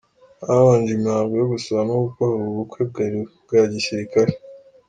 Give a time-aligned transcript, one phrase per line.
[0.45, 4.31] Habanje imihango yo gusaba no gukwaUbu bukwe bwari ubwa gisirikare